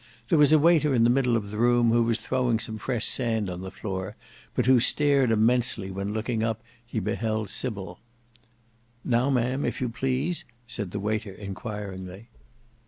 There 0.29 0.39
was 0.39 0.51
a 0.51 0.57
waiter 0.57 0.95
in 0.95 1.03
the 1.03 1.11
middle 1.11 1.37
of 1.37 1.51
the 1.51 1.59
room 1.59 1.91
who 1.91 2.01
was 2.01 2.21
throwing 2.21 2.57
some 2.57 2.79
fresh 2.79 3.05
sand 3.05 3.49
upon 3.49 3.61
the 3.61 3.69
floor, 3.69 4.15
but 4.55 4.65
who 4.65 4.79
stared 4.79 5.29
immensely 5.29 5.91
when 5.91 6.11
looking 6.11 6.41
up 6.41 6.63
he 6.83 6.99
beheld 6.99 7.51
Sybil. 7.51 7.99
"Now, 9.05 9.29
Ma'am, 9.29 9.63
if 9.63 9.79
you 9.79 9.89
please," 9.89 10.43
said 10.65 10.89
the 10.89 10.99
waiter 10.99 11.31
inquiringly. 11.33 12.29